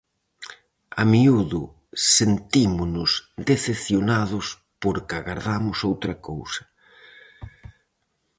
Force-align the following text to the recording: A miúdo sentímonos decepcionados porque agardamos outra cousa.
A 1.01 1.03
miúdo 1.13 1.61
sentímonos 2.17 3.11
decepcionados 3.49 4.45
porque 4.81 5.13
agardamos 5.17 5.77
outra 5.91 6.13
cousa. 6.27 6.63